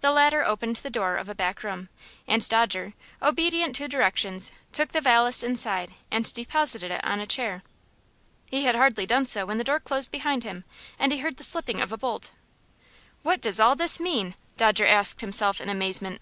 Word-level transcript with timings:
The 0.00 0.10
latter 0.10 0.42
opened 0.42 0.74
the 0.78 0.90
door 0.90 1.16
of 1.16 1.28
a 1.28 1.36
back 1.36 1.62
room, 1.62 1.88
and 2.26 2.48
Dodger, 2.48 2.94
obedient 3.22 3.76
to 3.76 3.86
directions, 3.86 4.50
took 4.72 4.90
the 4.90 5.00
valise 5.00 5.44
inside 5.44 5.94
and 6.10 6.34
deposited 6.34 6.90
it 6.90 7.04
on 7.04 7.20
a 7.20 7.28
chair. 7.28 7.62
He 8.50 8.64
had 8.64 8.74
hardly 8.74 9.06
done 9.06 9.24
so 9.26 9.46
when 9.46 9.58
the 9.58 9.62
door 9.62 9.78
closed 9.78 10.10
behind 10.10 10.42
him, 10.42 10.64
and 10.98 11.12
he 11.12 11.18
heard 11.20 11.36
the 11.36 11.44
slipping 11.44 11.80
of 11.80 11.92
a 11.92 11.96
bolt. 11.96 12.32
"What 13.22 13.40
does 13.40 13.60
all 13.60 13.76
this 13.76 14.00
mean?" 14.00 14.34
Dodger 14.56 14.84
asked 14.88 15.20
himself 15.20 15.60
in 15.60 15.68
amazement. 15.68 16.20